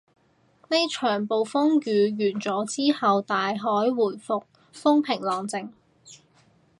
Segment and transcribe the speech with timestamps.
[0.69, 4.43] 呢場暴風雨完咗之後，大海回復
[4.73, 5.69] 風平浪靜